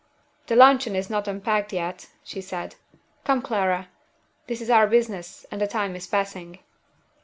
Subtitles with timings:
[0.47, 2.73] "The luncheon is not unpacked yet," she said.
[3.23, 3.89] "Come, Clara!
[4.47, 6.57] this is our business, and the time is passing."